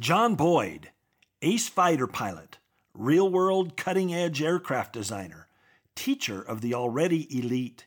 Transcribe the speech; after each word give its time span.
John 0.00 0.34
Boyd, 0.34 0.92
ace 1.42 1.68
fighter 1.68 2.06
pilot, 2.06 2.56
real 2.94 3.30
world 3.30 3.76
cutting 3.76 4.14
edge 4.14 4.40
aircraft 4.40 4.94
designer, 4.94 5.46
teacher 5.94 6.40
of 6.40 6.62
the 6.62 6.72
already 6.72 7.28
elite, 7.38 7.84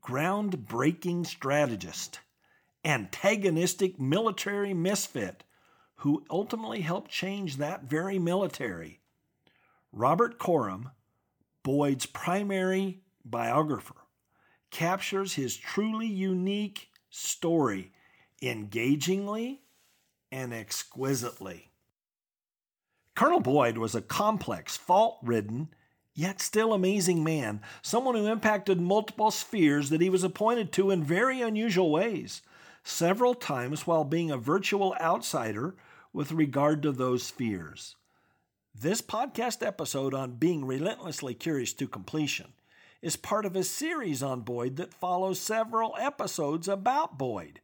groundbreaking 0.00 1.26
strategist, 1.26 2.20
antagonistic 2.84 3.98
military 3.98 4.72
misfit 4.72 5.42
who 5.96 6.24
ultimately 6.30 6.82
helped 6.82 7.10
change 7.10 7.56
that 7.56 7.82
very 7.82 8.20
military. 8.20 9.00
Robert 9.90 10.38
Coram, 10.38 10.90
Boyd's 11.64 12.06
primary 12.06 13.00
biographer, 13.24 13.96
captures 14.70 15.34
his 15.34 15.56
truly 15.56 16.06
unique 16.06 16.90
story 17.10 17.90
engagingly 18.40 19.62
and 20.30 20.52
exquisitely. 20.52 21.70
Colonel 23.14 23.40
Boyd 23.40 23.76
was 23.76 23.94
a 23.94 24.00
complex, 24.00 24.76
fault 24.76 25.18
ridden, 25.22 25.68
yet 26.14 26.40
still 26.40 26.72
amazing 26.72 27.22
man, 27.22 27.60
someone 27.82 28.14
who 28.14 28.26
impacted 28.26 28.80
multiple 28.80 29.30
spheres 29.30 29.90
that 29.90 30.00
he 30.00 30.10
was 30.10 30.24
appointed 30.24 30.72
to 30.72 30.90
in 30.90 31.02
very 31.02 31.40
unusual 31.42 31.90
ways, 31.90 32.42
several 32.82 33.34
times 33.34 33.86
while 33.86 34.04
being 34.04 34.30
a 34.30 34.36
virtual 34.36 34.96
outsider 35.00 35.74
with 36.12 36.32
regard 36.32 36.82
to 36.82 36.92
those 36.92 37.22
spheres. 37.22 37.96
This 38.74 39.02
podcast 39.02 39.66
episode 39.66 40.14
on 40.14 40.36
being 40.36 40.64
relentlessly 40.64 41.34
curious 41.34 41.72
to 41.74 41.88
completion 41.88 42.52
is 43.02 43.16
part 43.16 43.44
of 43.44 43.56
a 43.56 43.64
series 43.64 44.22
on 44.22 44.40
Boyd 44.40 44.76
that 44.76 44.94
follows 44.94 45.38
several 45.38 45.94
episodes 45.98 46.68
about 46.68 47.18
Boyd, 47.18 47.60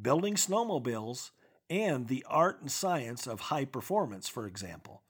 building 0.00 0.34
snowmobiles, 0.34 1.30
and 1.68 2.08
the 2.08 2.24
art 2.28 2.60
and 2.60 2.70
science 2.70 3.26
of 3.26 3.40
high 3.40 3.64
performance, 3.64 4.28
for 4.28 4.46
example. 4.46 5.02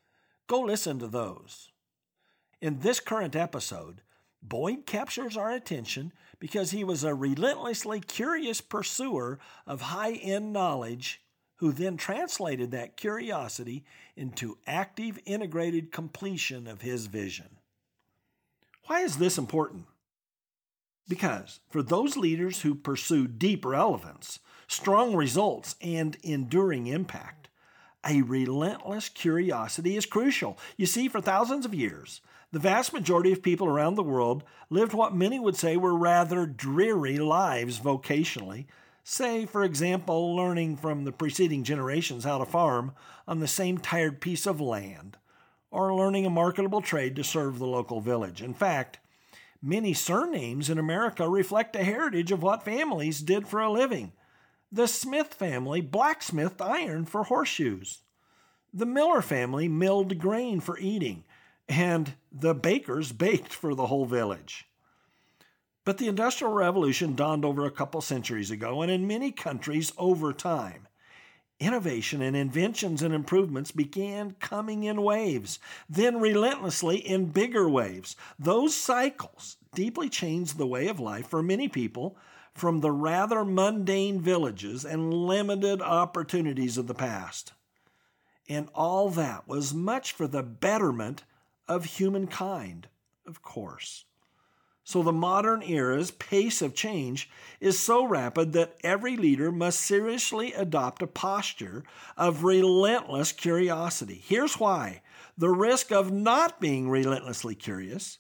Go 0.46 0.60
listen 0.60 0.98
to 1.00 1.08
those. 1.08 1.70
In 2.60 2.80
this 2.80 3.00
current 3.00 3.36
episode, 3.36 4.02
Boyd 4.42 4.86
captures 4.86 5.36
our 5.36 5.50
attention 5.50 6.12
because 6.38 6.70
he 6.70 6.84
was 6.84 7.02
a 7.04 7.14
relentlessly 7.14 8.00
curious 8.00 8.60
pursuer 8.60 9.38
of 9.66 9.80
high 9.82 10.12
end 10.12 10.52
knowledge 10.52 11.22
who 11.56 11.72
then 11.72 11.96
translated 11.96 12.70
that 12.70 12.96
curiosity 12.96 13.84
into 14.14 14.58
active 14.66 15.18
integrated 15.24 15.90
completion 15.90 16.66
of 16.66 16.82
his 16.82 17.06
vision. 17.06 17.58
Why 18.86 19.00
is 19.00 19.16
this 19.16 19.38
important? 19.38 19.86
Because 21.08 21.60
for 21.68 21.82
those 21.82 22.16
leaders 22.16 22.62
who 22.62 22.74
pursue 22.74 23.27
deep 23.27 23.64
relevance, 23.64 24.38
strong 24.67 25.14
results, 25.14 25.77
and 25.81 26.17
enduring 26.22 26.86
impact, 26.86 27.48
a 28.06 28.22
relentless 28.22 29.08
curiosity 29.08 29.97
is 29.97 30.06
crucial. 30.06 30.58
You 30.77 30.86
see, 30.86 31.08
for 31.08 31.20
thousands 31.20 31.64
of 31.64 31.75
years, 31.75 32.20
the 32.52 32.58
vast 32.58 32.92
majority 32.92 33.33
of 33.33 33.42
people 33.42 33.67
around 33.67 33.96
the 33.96 34.02
world 34.02 34.45
lived 34.70 34.92
what 34.95 35.14
many 35.14 35.40
would 35.40 35.57
say 35.57 35.77
were 35.77 35.96
rather 35.96 36.46
dreary 36.46 37.18
lives 37.18 37.80
vocationally. 37.80 38.67
Say, 39.02 39.46
for 39.46 39.63
example, 39.63 40.35
learning 40.35 40.77
from 40.77 41.05
the 41.05 41.13
preceding 41.13 41.64
generations 41.64 42.24
how 42.24 42.39
to 42.39 42.45
farm 42.45 42.92
on 43.27 43.40
the 43.40 43.48
same 43.48 43.79
tired 43.79 44.20
piece 44.20 44.46
of 44.46 44.61
land, 44.61 45.17
or 45.70 45.95
learning 45.95 46.27
a 46.27 46.30
marketable 46.30 46.80
trade 46.80 47.17
to 47.17 47.24
serve 47.24 47.58
the 47.58 47.67
local 47.67 48.01
village. 48.01 48.42
In 48.42 48.55
fact, 48.55 48.98
Many 49.63 49.95
surnames 49.95 50.69
in 50.70 50.79
America 50.79 51.29
reflect 51.29 51.74
a 51.77 51.83
heritage 51.83 52.30
of 52.30 52.42
what 52.42 52.63
families 52.63 53.20
did 53.20 53.48
for 53.48 53.61
a 53.61 53.70
living. 53.70 54.13
The 54.72 54.88
Smith 54.88 55.32
family 55.32 55.80
blacksmithed 55.80 56.60
iron 56.60 57.04
for 57.04 57.24
horseshoes. 57.24 58.02
The 58.74 58.86
Miller 58.86 59.22
family 59.22 59.68
milled 59.68 60.18
grain 60.18 60.60
for 60.60 60.77
eating, 60.78 61.24
and 61.68 62.14
the 62.32 62.54
bakers 62.54 63.12
baked 63.12 63.52
for 63.52 63.74
the 63.74 63.86
whole 63.86 64.06
village. 64.06 64.68
But 65.84 65.98
the 65.98 66.08
Industrial 66.08 66.52
Revolution 66.52 67.14
dawned 67.14 67.44
over 67.44 67.64
a 67.64 67.70
couple 67.70 68.00
centuries 68.00 68.50
ago, 68.50 68.82
and 68.82 68.90
in 68.90 69.06
many 69.06 69.30
countries 69.30 69.92
over 69.96 70.32
time. 70.32 70.88
Innovation 71.58 72.20
and 72.20 72.36
inventions 72.36 73.02
and 73.02 73.14
improvements 73.14 73.70
began 73.70 74.33
coming 74.40 74.83
in 74.83 75.00
waves, 75.00 75.58
then 75.88 76.20
relentlessly 76.20 76.98
in 76.98 77.27
bigger 77.27 77.68
waves. 77.68 78.16
Those 78.38 78.74
cycles 78.74 79.56
deeply 79.74 80.10
changed 80.10 80.58
the 80.58 80.66
way 80.66 80.88
of 80.88 81.00
life 81.00 81.28
for 81.28 81.42
many 81.42 81.68
people 81.68 82.18
from 82.56 82.80
the 82.80 82.90
rather 82.90 83.44
mundane 83.44 84.20
villages 84.20 84.84
and 84.84 85.12
limited 85.12 85.83
opportunities 85.83 86.78
of 86.78 86.86
the 86.86 86.94
past. 86.94 87.52
And 88.48 88.68
all 88.74 89.11
that 89.11 89.46
was 89.46 89.74
much 89.74 90.12
for 90.12 90.27
the 90.27 90.42
betterment 90.42 91.24
of 91.68 91.84
humankind, 91.84 92.89
of 93.27 93.42
course. 93.42 94.06
So 94.84 95.02
the 95.02 95.12
modern 95.12 95.62
era's 95.64 96.12
pace 96.12 96.62
of 96.62 96.72
change 96.72 97.28
is 97.61 97.78
so 97.78 98.05
rapid 98.05 98.52
that 98.52 98.77
every 98.84 99.16
leader 99.16 99.50
must 99.50 99.80
seriously 99.80 100.52
adopt 100.52 101.02
a 101.02 101.08
posture 101.08 101.83
of 102.16 102.45
relentless 102.45 103.33
curiosity. 103.33 104.22
Here's 104.24 104.61
why. 104.61 105.02
The 105.36 105.50
risk 105.50 105.90
of 105.90 106.12
not 106.12 106.61
being 106.61 106.89
relentlessly 106.89 107.56
curious 107.56 108.18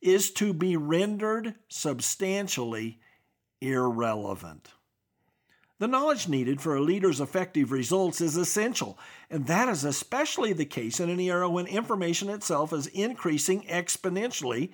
is 0.00 0.30
to 0.32 0.52
be 0.52 0.76
rendered 0.76 1.54
substantially 1.68 2.98
irrelevant. 3.60 4.70
The 5.78 5.88
knowledge 5.88 6.26
needed 6.26 6.60
for 6.60 6.74
a 6.74 6.80
leader's 6.80 7.20
effective 7.20 7.70
results 7.70 8.20
is 8.20 8.36
essential, 8.36 8.98
and 9.30 9.46
that 9.46 9.68
is 9.68 9.84
especially 9.84 10.54
the 10.54 10.64
case 10.64 11.00
in 11.00 11.10
an 11.10 11.20
era 11.20 11.50
when 11.50 11.66
information 11.66 12.30
itself 12.30 12.72
is 12.72 12.86
increasing 12.88 13.62
exponentially 13.64 14.70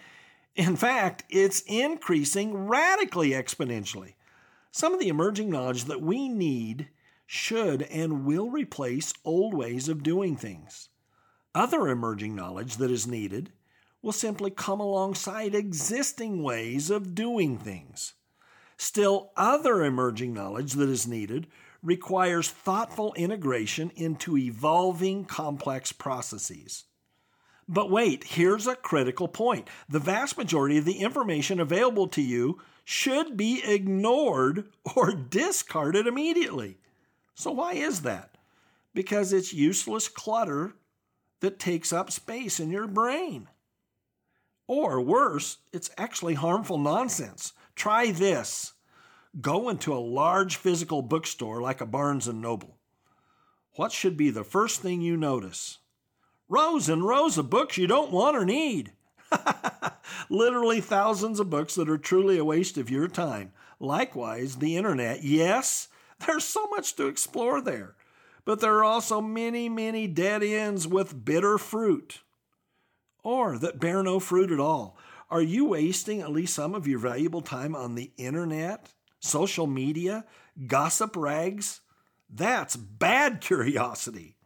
in 0.54 0.76
fact, 0.76 1.24
it's 1.30 1.62
increasing 1.66 2.66
radically 2.66 3.30
exponentially. 3.30 4.14
Some 4.70 4.92
of 4.92 5.00
the 5.00 5.08
emerging 5.08 5.50
knowledge 5.50 5.84
that 5.84 6.02
we 6.02 6.28
need 6.28 6.88
should 7.26 7.82
and 7.82 8.26
will 8.26 8.50
replace 8.50 9.14
old 9.24 9.54
ways 9.54 9.88
of 9.88 10.02
doing 10.02 10.36
things. 10.36 10.90
Other 11.54 11.88
emerging 11.88 12.34
knowledge 12.34 12.76
that 12.76 12.90
is 12.90 13.06
needed 13.06 13.52
will 14.02 14.12
simply 14.12 14.50
come 14.50 14.80
alongside 14.80 15.54
existing 15.54 16.42
ways 16.42 16.90
of 16.90 17.14
doing 17.14 17.56
things. 17.56 18.14
Still, 18.82 19.30
other 19.36 19.84
emerging 19.84 20.34
knowledge 20.34 20.72
that 20.72 20.88
is 20.88 21.06
needed 21.06 21.46
requires 21.84 22.50
thoughtful 22.50 23.14
integration 23.14 23.92
into 23.94 24.36
evolving 24.36 25.24
complex 25.24 25.92
processes. 25.92 26.82
But 27.68 27.92
wait, 27.92 28.24
here's 28.24 28.66
a 28.66 28.74
critical 28.74 29.28
point. 29.28 29.68
The 29.88 30.00
vast 30.00 30.36
majority 30.36 30.78
of 30.78 30.84
the 30.84 30.98
information 30.98 31.60
available 31.60 32.08
to 32.08 32.20
you 32.20 32.60
should 32.84 33.36
be 33.36 33.62
ignored 33.64 34.64
or 34.96 35.12
discarded 35.12 36.08
immediately. 36.08 36.78
So, 37.36 37.52
why 37.52 37.74
is 37.74 38.02
that? 38.02 38.36
Because 38.94 39.32
it's 39.32 39.54
useless 39.54 40.08
clutter 40.08 40.74
that 41.38 41.60
takes 41.60 41.92
up 41.92 42.10
space 42.10 42.58
in 42.58 42.72
your 42.72 42.88
brain. 42.88 43.46
Or 44.66 45.00
worse, 45.00 45.58
it's 45.72 45.90
actually 45.98 46.34
harmful 46.34 46.78
nonsense. 46.78 47.52
Try 47.74 48.10
this. 48.10 48.72
Go 49.40 49.68
into 49.68 49.92
a 49.92 49.98
large 49.98 50.56
physical 50.56 51.02
bookstore 51.02 51.60
like 51.60 51.80
a 51.80 51.86
Barnes 51.86 52.28
and 52.28 52.40
Noble. 52.40 52.78
What 53.76 53.92
should 53.92 54.16
be 54.16 54.30
the 54.30 54.44
first 54.44 54.80
thing 54.80 55.00
you 55.00 55.16
notice? 55.16 55.78
rows 56.52 56.90
and 56.90 57.02
rows 57.02 57.38
of 57.38 57.48
books 57.48 57.78
you 57.78 57.86
don't 57.86 58.12
want 58.12 58.36
or 58.36 58.44
need. 58.44 58.92
Literally 60.28 60.82
thousands 60.82 61.40
of 61.40 61.48
books 61.48 61.74
that 61.76 61.88
are 61.88 61.96
truly 61.96 62.36
a 62.36 62.44
waste 62.44 62.76
of 62.76 62.90
your 62.90 63.08
time. 63.08 63.52
Likewise, 63.80 64.56
the 64.56 64.76
internet. 64.76 65.24
Yes, 65.24 65.88
there's 66.26 66.44
so 66.44 66.66
much 66.66 66.94
to 66.96 67.06
explore 67.06 67.62
there, 67.62 67.94
but 68.44 68.60
there 68.60 68.74
are 68.74 68.84
also 68.84 69.20
many, 69.22 69.70
many 69.70 70.06
dead 70.06 70.42
ends 70.42 70.86
with 70.86 71.24
bitter 71.24 71.56
fruit, 71.56 72.20
or 73.22 73.58
that 73.58 73.80
bear 73.80 74.02
no 74.02 74.20
fruit 74.20 74.50
at 74.50 74.60
all. 74.60 74.96
Are 75.30 75.42
you 75.42 75.64
wasting 75.64 76.20
at 76.20 76.32
least 76.32 76.54
some 76.54 76.74
of 76.74 76.86
your 76.86 76.98
valuable 76.98 77.40
time 77.40 77.74
on 77.74 77.94
the 77.94 78.12
internet, 78.18 78.92
social 79.20 79.66
media, 79.66 80.24
gossip 80.66 81.16
rags, 81.16 81.80
That's 82.28 82.76
bad 82.76 83.40
curiosity. 83.40 84.36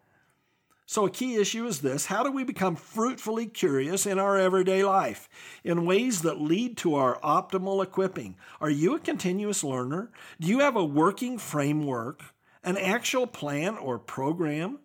So, 0.89 1.05
a 1.05 1.11
key 1.11 1.35
issue 1.35 1.67
is 1.67 1.81
this 1.81 2.07
how 2.07 2.23
do 2.23 2.31
we 2.31 2.45
become 2.45 2.77
fruitfully 2.77 3.47
curious 3.47 4.07
in 4.07 4.21
our 4.21 4.39
everyday 4.39 4.85
life 4.85 5.29
in 5.65 5.85
ways 5.85 6.23
that 6.23 6.41
lead 6.41 6.77
to 6.79 6.95
our 6.95 7.19
optimal 7.21 7.83
equipping? 7.83 8.37
Are 8.61 8.71
you 8.71 8.95
a 8.95 9.01
continuous 9.01 9.65
learner? 9.65 10.13
Do 10.41 10.47
you 10.47 10.61
have 10.61 10.77
a 10.77 10.85
working 10.85 11.39
framework, 11.39 12.23
an 12.63 12.77
actual 12.77 13.27
plan 13.27 13.77
or 13.77 13.99
program 13.99 14.79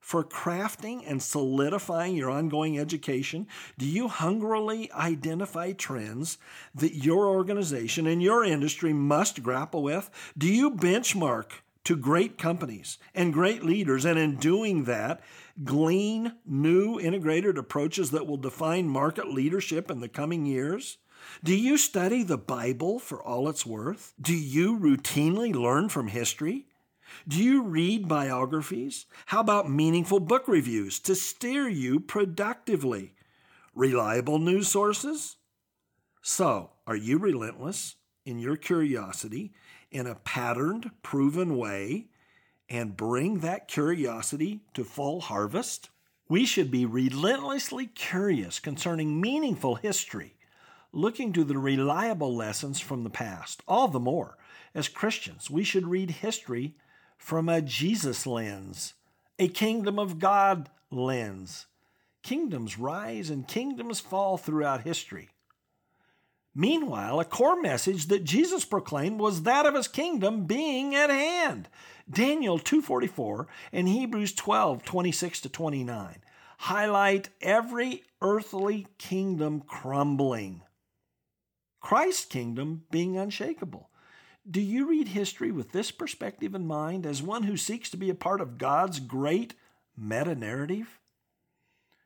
for 0.00 0.24
crafting 0.24 1.02
and 1.06 1.22
solidifying 1.22 2.16
your 2.16 2.30
ongoing 2.30 2.78
education? 2.78 3.46
Do 3.76 3.86
you 3.86 4.08
hungrily 4.08 4.90
identify 4.92 5.72
trends 5.72 6.38
that 6.74 6.94
your 6.94 7.26
organization 7.26 8.06
and 8.06 8.22
your 8.22 8.44
industry 8.44 8.92
must 8.92 9.42
grapple 9.42 9.82
with? 9.82 10.10
Do 10.36 10.48
you 10.48 10.70
benchmark? 10.70 11.50
to 11.88 11.96
great 11.96 12.36
companies 12.36 12.98
and 13.14 13.32
great 13.32 13.64
leaders, 13.64 14.04
and 14.04 14.18
in 14.18 14.36
doing 14.36 14.84
that, 14.84 15.22
glean 15.64 16.34
new 16.44 17.00
integrated 17.00 17.56
approaches 17.56 18.10
that 18.10 18.26
will 18.26 18.36
define 18.36 18.86
market 18.86 19.26
leadership 19.28 19.90
in 19.90 20.00
the 20.00 20.08
coming 20.08 20.44
years? 20.44 20.98
Do 21.42 21.54
you 21.54 21.78
study 21.78 22.22
the 22.22 22.36
Bible 22.36 22.98
for 22.98 23.22
all 23.22 23.48
it's 23.48 23.64
worth? 23.64 24.12
Do 24.20 24.34
you 24.34 24.78
routinely 24.78 25.54
learn 25.54 25.88
from 25.88 26.08
history? 26.08 26.67
Do 27.26 27.42
you 27.42 27.62
read 27.62 28.06
biographies? 28.06 29.06
How 29.26 29.40
about 29.40 29.70
meaningful 29.70 30.20
book 30.20 30.46
reviews 30.46 30.98
to 31.00 31.14
steer 31.14 31.68
you 31.68 32.00
productively? 32.00 33.14
Reliable 33.74 34.38
news 34.38 34.68
sources? 34.68 35.36
So, 36.22 36.70
are 36.86 36.96
you 36.96 37.18
relentless 37.18 37.96
in 38.24 38.38
your 38.38 38.56
curiosity 38.56 39.52
in 39.90 40.06
a 40.06 40.14
patterned, 40.14 40.90
proven 41.02 41.56
way 41.56 42.08
and 42.68 42.96
bring 42.96 43.38
that 43.40 43.68
curiosity 43.68 44.60
to 44.74 44.84
full 44.84 45.20
harvest? 45.22 45.90
We 46.28 46.44
should 46.44 46.70
be 46.70 46.84
relentlessly 46.84 47.86
curious 47.86 48.58
concerning 48.58 49.20
meaningful 49.20 49.76
history, 49.76 50.36
looking 50.92 51.32
to 51.32 51.44
the 51.44 51.56
reliable 51.56 52.36
lessons 52.36 52.80
from 52.80 53.02
the 53.02 53.10
past. 53.10 53.62
All 53.66 53.88
the 53.88 53.98
more, 53.98 54.36
as 54.74 54.88
Christians, 54.88 55.50
we 55.50 55.64
should 55.64 55.86
read 55.86 56.10
history 56.10 56.74
from 57.18 57.48
a 57.48 57.60
Jesus 57.60 58.26
lens, 58.26 58.94
a 59.38 59.48
kingdom 59.48 59.98
of 59.98 60.18
God 60.18 60.70
lens. 60.90 61.66
Kingdoms 62.22 62.78
rise 62.78 63.28
and 63.28 63.46
kingdoms 63.46 64.00
fall 64.00 64.38
throughout 64.38 64.82
history. 64.82 65.28
Meanwhile, 66.54 67.20
a 67.20 67.24
core 67.24 67.60
message 67.60 68.06
that 68.06 68.24
Jesus 68.24 68.64
proclaimed 68.64 69.20
was 69.20 69.42
that 69.42 69.66
of 69.66 69.74
his 69.74 69.86
kingdom 69.86 70.44
being 70.44 70.94
at 70.94 71.10
hand. 71.10 71.68
Daniel 72.10 72.58
2:44 72.58 73.46
and 73.72 73.86
Hebrews 73.86 74.32
12:26 74.32 75.40
to 75.42 75.48
29 75.48 76.22
highlight 76.58 77.28
every 77.40 78.02
earthly 78.20 78.86
kingdom 78.98 79.60
crumbling. 79.60 80.62
Christ's 81.80 82.24
kingdom 82.24 82.84
being 82.90 83.16
unshakable. 83.16 83.87
Do 84.50 84.62
you 84.62 84.88
read 84.88 85.08
history 85.08 85.50
with 85.50 85.72
this 85.72 85.90
perspective 85.90 86.54
in 86.54 86.66
mind 86.66 87.04
as 87.04 87.22
one 87.22 87.42
who 87.42 87.58
seeks 87.58 87.90
to 87.90 87.98
be 87.98 88.08
a 88.08 88.14
part 88.14 88.40
of 88.40 88.56
God's 88.56 88.98
great 88.98 89.52
meta 89.94 90.34
narrative? 90.34 90.98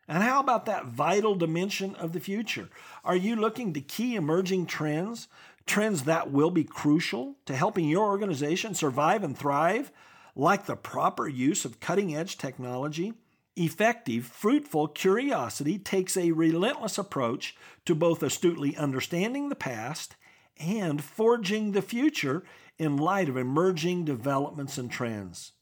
And 0.08 0.24
how 0.24 0.40
about 0.40 0.66
that 0.66 0.86
vital 0.86 1.36
dimension 1.36 1.94
of 1.94 2.12
the 2.12 2.18
future? 2.18 2.68
Are 3.04 3.14
you 3.14 3.36
looking 3.36 3.72
to 3.74 3.80
key 3.80 4.16
emerging 4.16 4.66
trends, 4.66 5.28
trends 5.66 6.02
that 6.02 6.32
will 6.32 6.50
be 6.50 6.64
crucial 6.64 7.36
to 7.46 7.54
helping 7.54 7.88
your 7.88 8.06
organization 8.06 8.74
survive 8.74 9.22
and 9.22 9.38
thrive, 9.38 9.92
like 10.34 10.66
the 10.66 10.74
proper 10.74 11.28
use 11.28 11.64
of 11.64 11.78
cutting 11.78 12.16
edge 12.16 12.38
technology? 12.38 13.14
Effective, 13.54 14.26
fruitful 14.26 14.88
curiosity 14.88 15.78
takes 15.78 16.16
a 16.16 16.32
relentless 16.32 16.98
approach 16.98 17.54
to 17.84 17.94
both 17.94 18.22
astutely 18.22 18.76
understanding 18.76 19.48
the 19.48 19.54
past 19.54 20.16
and 20.62 21.02
forging 21.02 21.72
the 21.72 21.82
future 21.82 22.44
in 22.78 22.96
light 22.96 23.28
of 23.28 23.36
emerging 23.36 24.04
developments 24.04 24.78
and 24.78 24.90
trends. 24.90 25.52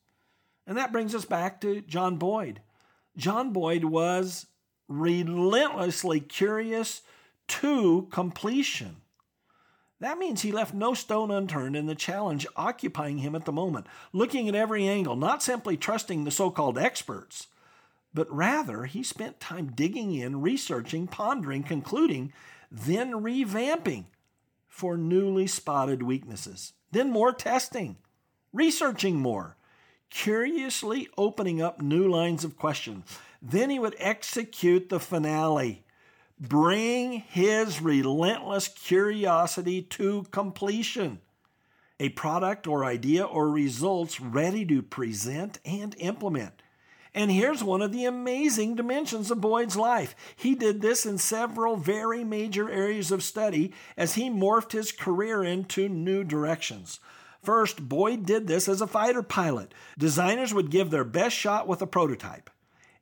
And 0.67 0.77
that 0.77 0.93
brings 0.93 1.15
us 1.15 1.25
back 1.25 1.61
to 1.63 1.81
John 1.81 2.17
Boyd 2.17 2.61
John 3.17 3.53
Boyd 3.53 3.85
was 3.85 4.47
relentlessly 4.89 6.21
curious 6.21 7.03
to 7.49 8.09
completion. 8.11 8.97
That 10.01 10.19
means 10.19 10.41
he 10.41 10.53
left 10.53 10.73
no 10.73 10.95
stone 10.95 11.31
unturned 11.31 11.77
in 11.77 11.87
the 11.87 11.95
challenge 11.95 12.47
occupying 12.57 13.19
him 13.19 13.35
at 13.35 13.45
the 13.45 13.53
moment, 13.53 13.87
looking 14.13 14.49
at 14.49 14.55
every 14.55 14.89
angle, 14.89 15.17
not 15.17 15.43
simply 15.43 15.77
trusting 15.77 16.25
the 16.25 16.31
so 16.31 16.51
called 16.51 16.79
experts, 16.79 17.49
but 18.15 18.33
rather 18.35 18.85
he 18.85 19.03
spent 19.03 19.41
time 19.41 19.73
digging 19.75 20.15
in, 20.15 20.41
researching, 20.41 21.07
pondering, 21.07 21.63
concluding, 21.63 22.33
then 22.71 23.13
revamping 23.13 24.07
for 24.71 24.97
newly 24.97 25.47
spotted 25.47 26.03
weaknesses, 26.03 26.73
then 26.93 27.11
more 27.11 27.33
testing, 27.33 27.97
researching 28.53 29.17
more, 29.17 29.57
curiously 30.09 31.09
opening 31.19 31.61
up 31.61 31.83
new 31.83 32.09
lines 32.09 32.45
of 32.45 32.57
question. 32.57 33.05
Then 33.43 33.69
he 33.69 33.79
would 33.79 33.97
execute 33.99 34.89
the 34.89 35.01
finale, 35.01 35.85
bring 36.39 37.21
his 37.21 37.83
relentless 37.83 38.69
curiosity 38.69 39.83
to 39.83 40.25
completion. 40.31 41.21
A 41.99 42.09
product 42.11 42.67
or 42.67 42.85
idea 42.85 43.25
or 43.25 43.51
results 43.51 44.21
ready 44.21 44.65
to 44.67 44.81
present 44.81 45.59
and 45.67 45.95
implement. 45.99 46.63
And 47.13 47.31
here's 47.31 47.65
one 47.65 47.83
of 47.83 47.93
the 47.93 48.05
amazing 48.05 48.77
dimensions 48.77 49.31
of 49.31 49.41
Boyd's 49.41 49.77
life. 49.77 50.15
He 50.37 50.55
did 50.55 50.81
this 50.81 51.05
in 51.05 51.19
several 51.19 51.77
very 51.77 52.23
major 52.23 52.71
areas 52.71 53.11
of 53.11 53.25
study 53.25 53.73
as 53.97 54.15
he 54.15 54.31
morphed 54.31 54.73
his 54.73 54.93
career 54.93 55.43
into 55.43 55.89
new 55.89 56.23
directions. 56.23 57.01
First, 57.43 57.89
Boyd 57.89 58.27
did 58.27 58.47
this 58.47 58.69
as 58.69 58.81
a 58.81 58.87
fighter 58.87 59.23
pilot. 59.23 59.75
Designers 59.99 60.55
would 60.55 60.71
give 60.71 60.91
their 60.91 61.05
best 61.05 61.35
shot 61.35 61.67
with 61.67 61.83
a 61.83 61.87
prototype 61.87 62.51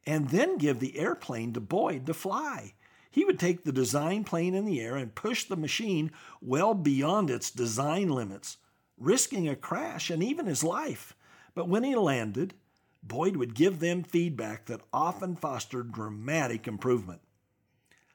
and 0.07 0.31
then 0.31 0.57
give 0.57 0.81
the 0.81 0.99
airplane 0.99 1.53
to 1.53 1.61
Boyd 1.61 2.07
to 2.07 2.15
fly. 2.15 2.73
He 3.11 3.25
would 3.25 3.39
take 3.39 3.65
the 3.65 3.73
design 3.73 4.25
plane 4.25 4.55
in 4.55 4.65
the 4.65 4.81
air 4.81 4.97
and 4.97 5.15
push 5.15 5.45
the 5.45 5.57
machine 5.57 6.13
well 6.41 6.73
beyond 6.73 7.31
its 7.31 7.51
design 7.51 8.09
limits, 8.09 8.59
risking 8.97 9.49
a 9.49 9.57
crash 9.57 10.09
and 10.09 10.23
even 10.23 10.47
his 10.47 10.65
life. 10.65 11.15
But 11.55 11.69
when 11.69 11.85
he 11.85 11.95
landed, 11.97 12.55
Boyd 13.03 13.37
would 13.37 13.55
give 13.55 13.81
them 13.81 14.03
feedback 14.03 14.67
that 14.67 14.83
often 14.93 15.37
fostered 15.37 15.93
dramatic 15.93 16.67
improvement. 16.67 17.21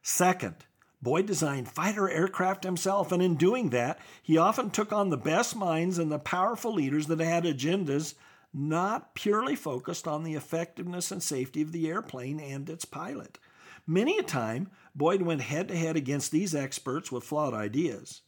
Second, 0.02 0.56
Boyd 1.02 1.26
designed 1.26 1.68
fighter 1.68 2.10
aircraft 2.10 2.64
himself, 2.64 3.12
and 3.12 3.22
in 3.22 3.36
doing 3.36 3.70
that, 3.72 4.00
he 4.22 4.38
often 4.38 4.70
took 4.70 4.94
on 4.94 5.10
the 5.10 5.18
best 5.18 5.56
minds 5.56 5.98
and 5.98 6.12
the 6.12 6.20
powerful 6.20 6.74
leaders 6.74 7.08
that 7.08 7.20
had 7.20 7.44
agendas 7.44 8.16
not 8.54 9.16
purely 9.16 9.56
focused 9.56 10.08
on 10.08 10.24
the 10.24 10.36
effectiveness 10.36 11.12
and 11.12 11.24
safety 11.24 11.62
of 11.62 11.72
the 11.72 11.90
airplane 11.90 12.40
and 12.40 12.70
its 12.70 12.86
pilot. 12.86 13.40
Many 13.86 14.18
a 14.18 14.24
time, 14.24 14.70
Boyd 14.96 15.24
went 15.24 15.42
head 15.42 15.68
to 15.70 15.76
head 15.76 15.98
against 15.98 16.32
these 16.32 16.56
experts 16.56 17.12
with 17.12 17.24
flawed 17.24 17.54
ideas 17.54 18.22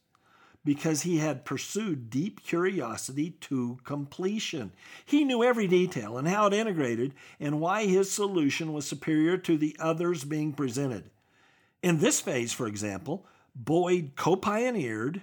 because 0.66 1.02
he 1.02 1.18
had 1.18 1.44
pursued 1.44 2.10
deep 2.10 2.44
curiosity 2.44 3.30
to 3.40 3.78
completion. 3.84 4.72
He 5.04 5.24
knew 5.24 5.44
every 5.44 5.68
detail 5.68 6.18
and 6.18 6.26
how 6.26 6.48
it 6.48 6.52
integrated 6.52 7.14
and 7.40 7.60
why 7.60 7.86
his 7.86 8.10
solution 8.10 8.72
was 8.72 8.84
superior 8.84 9.38
to 9.38 9.56
the 9.56 9.76
others 9.78 10.24
being 10.24 10.52
presented. 10.52 11.08
In 11.82 12.00
this 12.00 12.20
phase, 12.20 12.52
for 12.52 12.66
example, 12.66 13.24
Boyd 13.54 14.12
co 14.16 14.34
pioneered 14.34 15.22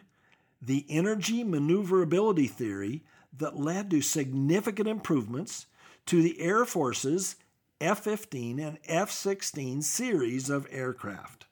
the 0.62 0.86
energy 0.90 1.44
maneuverability 1.44 2.48
theory 2.48 3.04
that 3.38 3.60
led 3.60 3.92
to 3.92 4.02
significant 4.02 4.88
improvements 4.88 5.66
to 6.06 6.24
the 6.24 6.40
Air 6.40 6.64
Force's 6.64 7.36
F 7.82 8.00
15 8.00 8.60
and 8.60 8.78
F 8.86 9.12
16 9.12 9.82
series 9.82 10.50
of 10.50 10.66
aircraft. 10.72 11.48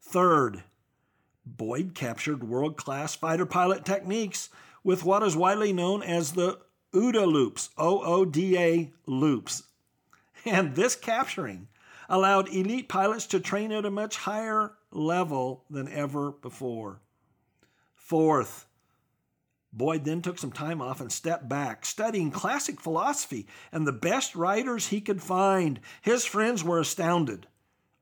Third, 0.00 0.62
Boyd 1.46 1.94
captured 1.94 2.42
world 2.42 2.76
class 2.76 3.14
fighter 3.14 3.46
pilot 3.46 3.84
techniques 3.84 4.50
with 4.82 5.04
what 5.04 5.22
is 5.22 5.36
widely 5.36 5.72
known 5.72 6.02
as 6.02 6.32
the 6.32 6.58
OODA 6.92 7.24
loops, 7.26 7.70
O 7.78 8.02
O 8.02 8.24
D 8.24 8.58
A 8.58 8.92
loops. 9.06 9.62
And 10.44 10.74
this 10.74 10.96
capturing 10.96 11.68
allowed 12.08 12.48
elite 12.48 12.88
pilots 12.88 13.26
to 13.26 13.40
train 13.40 13.72
at 13.72 13.84
a 13.84 13.90
much 13.90 14.16
higher 14.16 14.72
level 14.90 15.64
than 15.70 15.88
ever 15.88 16.32
before. 16.32 17.00
Fourth, 17.94 18.66
Boyd 19.72 20.04
then 20.04 20.22
took 20.22 20.38
some 20.38 20.52
time 20.52 20.80
off 20.80 21.00
and 21.00 21.12
stepped 21.12 21.48
back, 21.48 21.84
studying 21.84 22.30
classic 22.30 22.80
philosophy 22.80 23.46
and 23.70 23.86
the 23.86 23.92
best 23.92 24.34
writers 24.34 24.88
he 24.88 25.00
could 25.00 25.22
find. 25.22 25.80
His 26.02 26.24
friends 26.24 26.64
were 26.64 26.80
astounded. 26.80 27.46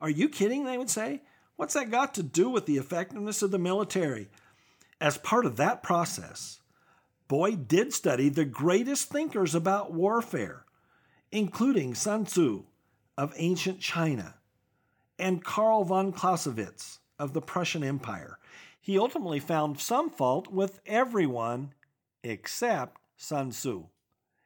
Are 0.00 0.10
you 0.10 0.28
kidding? 0.28 0.64
They 0.64 0.78
would 0.78 0.90
say. 0.90 1.22
What's 1.56 1.75
that 1.75 1.90
got 1.90 2.14
to 2.14 2.23
do 2.23 2.49
with 2.49 2.66
the 2.66 2.78
effectiveness 2.78 3.42
of 3.42 3.50
the 3.50 3.58
military? 3.58 4.28
As 5.00 5.18
part 5.18 5.46
of 5.46 5.56
that 5.56 5.82
process, 5.82 6.61
Boyd 7.28 7.68
did 7.68 7.92
study 7.92 8.28
the 8.28 8.44
greatest 8.44 9.08
thinkers 9.08 9.54
about 9.54 9.92
warfare, 9.92 10.64
including 11.30 11.94
Sun 11.94 12.26
Tzu 12.26 12.64
of 13.16 13.32
ancient 13.37 13.80
China 13.80 14.34
and 15.18 15.44
Karl 15.44 15.84
von 15.84 16.12
Clausewitz 16.12 16.99
of 17.18 17.32
the 17.32 17.40
Prussian 17.40 17.84
Empire. 17.84 18.38
He 18.80 18.99
ultimately 18.99 19.40
found 19.40 19.78
some 19.78 20.11
fault 20.11 20.49
with 20.49 20.80
everyone 20.87 21.73
except 22.23 23.00
Sun 23.16 23.50
Tzu. 23.50 23.87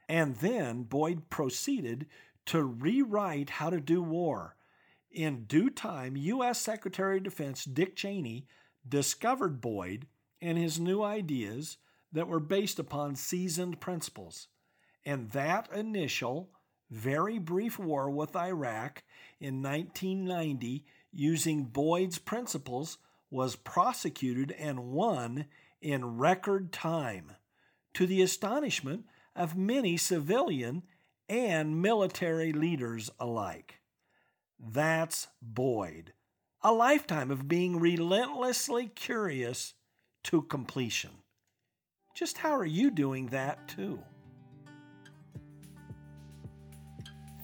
And 0.08 0.36
then 0.36 0.82
Boyd 0.82 1.30
proceeded 1.30 2.06
to 2.46 2.62
rewrite 2.62 3.50
How 3.50 3.70
to 3.70 3.80
Do 3.80 4.02
War. 4.02 4.56
In 5.10 5.44
due 5.44 5.70
time, 5.70 6.16
U.S. 6.16 6.60
Secretary 6.60 7.16
of 7.16 7.24
Defense 7.24 7.64
Dick 7.64 7.96
Cheney 7.96 8.46
discovered 8.86 9.60
Boyd 9.60 10.06
and 10.40 10.58
his 10.58 10.78
new 10.78 11.02
ideas 11.02 11.78
that 12.12 12.28
were 12.28 12.40
based 12.40 12.78
upon 12.78 13.16
seasoned 13.16 13.80
principles. 13.80 14.48
And 15.04 15.30
that 15.30 15.68
initial, 15.72 16.50
very 16.90 17.38
brief 17.38 17.78
war 17.78 18.10
with 18.10 18.36
Iraq 18.36 19.02
in 19.40 19.62
1990, 19.62 20.84
using 21.12 21.64
Boyd's 21.64 22.18
principles, 22.18 22.98
was 23.30 23.56
prosecuted 23.56 24.52
and 24.52 24.90
won 24.90 25.46
in 25.80 26.18
record 26.18 26.72
time, 26.72 27.32
to 27.94 28.06
the 28.06 28.22
astonishment 28.22 29.04
of 29.34 29.56
many 29.56 29.96
civilian 29.96 30.82
and 31.28 31.80
military 31.80 32.52
leaders 32.52 33.10
alike. 33.18 33.77
That's 34.58 35.28
Boyd, 35.40 36.12
a 36.62 36.72
lifetime 36.72 37.30
of 37.30 37.48
being 37.48 37.78
relentlessly 37.78 38.88
curious 38.88 39.74
to 40.24 40.42
completion. 40.42 41.10
Just 42.14 42.38
how 42.38 42.56
are 42.56 42.64
you 42.64 42.90
doing 42.90 43.26
that 43.26 43.68
too? 43.68 44.00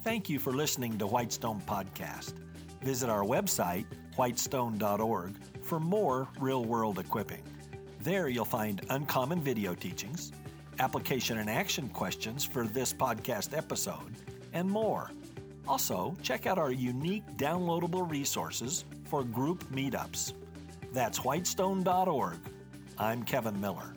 Thank 0.02 0.28
you 0.28 0.38
for 0.38 0.52
listening 0.52 0.98
to 0.98 1.06
Whitestone 1.06 1.62
Podcast. 1.62 2.34
Visit 2.82 3.08
our 3.08 3.22
website, 3.22 3.86
whitestone.org, 4.16 5.32
for 5.62 5.80
more 5.80 6.28
real 6.38 6.64
world 6.64 6.98
equipping. 6.98 7.42
There 8.00 8.28
you'll 8.28 8.44
find 8.44 8.84
uncommon 8.90 9.40
video 9.40 9.74
teachings 9.74 10.32
application 10.80 11.38
and 11.38 11.48
action 11.48 11.88
questions 11.88 12.44
for 12.44 12.66
this 12.66 12.92
podcast 12.92 13.56
episode, 13.56 14.14
and 14.52 14.68
more. 14.68 15.10
Also, 15.66 16.16
check 16.22 16.46
out 16.46 16.58
our 16.58 16.72
unique 16.72 17.24
downloadable 17.36 18.08
resources 18.08 18.84
for 19.04 19.24
group 19.24 19.64
meetups. 19.72 20.34
That's 20.92 21.18
whitestone.org. 21.18 22.38
I'm 22.98 23.22
Kevin 23.24 23.60
Miller. 23.60 23.94